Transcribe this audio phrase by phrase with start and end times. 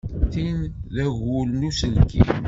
[0.31, 0.59] Tin
[0.93, 2.27] d agul n uselkim.